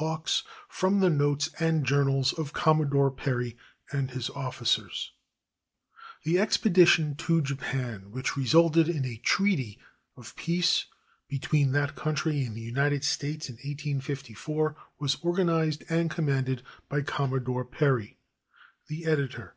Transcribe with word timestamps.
HAWKS 0.00 0.42
FROM 0.68 0.98
THE 0.98 1.08
NOTES 1.08 1.50
AND 1.60 1.84
JOURNALS 1.86 2.32
OF 2.32 2.52
COMMODORE 2.52 3.12
PERRY 3.12 3.56
AND 3.92 4.10
HIS 4.10 4.28
OFFICERS 4.30 5.12
[The 6.24 6.36
expedition 6.40 7.14
to 7.14 7.40
Japan, 7.40 8.10
which 8.10 8.36
resulted 8.36 8.88
in 8.88 9.04
a 9.04 9.18
treaty 9.18 9.78
of 10.16 10.34
peace 10.34 10.86
between 11.28 11.70
that 11.74 11.94
country 11.94 12.44
and 12.44 12.56
the 12.56 12.60
United 12.60 13.04
States 13.04 13.48
in 13.48 13.54
1854, 13.54 14.74
was 14.98 15.18
organized 15.22 15.84
and 15.88 16.10
commanded 16.10 16.64
by 16.88 17.00
Commodore 17.02 17.64
Perry. 17.64 18.18
The 18.88 19.04
Editor. 19.06 19.54